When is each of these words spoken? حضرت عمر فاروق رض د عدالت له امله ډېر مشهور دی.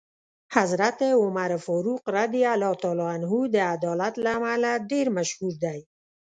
حضرت 0.55 0.99
عمر 1.21 1.51
فاروق 1.65 2.03
رض 2.15 2.33
د 3.53 3.55
عدالت 3.73 4.13
له 4.23 4.31
امله 4.37 4.71
ډېر 4.91 5.07
مشهور 5.17 5.53
دی. 5.63 5.79